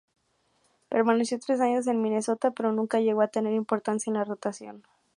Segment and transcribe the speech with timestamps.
[0.89, 4.83] Permaneció tres años en Minnesota pero nunca llegó a tener importancia en la rotación.